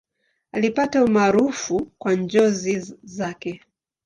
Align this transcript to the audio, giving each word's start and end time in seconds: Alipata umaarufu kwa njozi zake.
Alipata 0.51 1.03
umaarufu 1.03 1.91
kwa 1.97 2.15
njozi 2.15 2.97
zake. 3.03 3.61